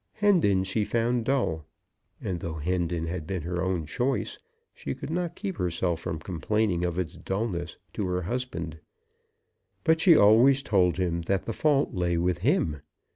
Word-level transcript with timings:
Hendon 0.13 0.63
she 0.63 0.83
found 0.83 1.25
dull; 1.25 1.67
and, 2.19 2.39
though 2.39 2.55
Hendon 2.55 3.05
had 3.05 3.27
been 3.27 3.43
her 3.43 3.61
own 3.61 3.85
choice, 3.85 4.39
she 4.73 4.95
could 4.95 5.11
not 5.11 5.35
keep 5.35 5.57
herself 5.57 5.99
from 5.99 6.17
complaining 6.17 6.83
of 6.83 6.97
its 6.97 7.15
dulness 7.15 7.77
to 7.93 8.07
her 8.07 8.23
husband. 8.23 8.79
But 9.83 10.01
she 10.01 10.15
always 10.17 10.63
told 10.63 10.97
him 10.97 11.21
that 11.29 11.45
the 11.45 11.53
fault 11.53 11.93
lay 11.93 12.17
with 12.17 12.39
him. 12.39 12.81